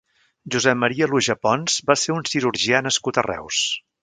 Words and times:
Josep 0.53 0.79
Maria 0.83 1.07
Aluja 1.09 1.35
Pons 1.47 1.77
va 1.91 1.97
ser 2.05 2.17
un 2.17 2.27
cirurgià 2.33 2.81
nascut 2.89 3.23
a 3.23 3.27
Reus. 3.31 3.63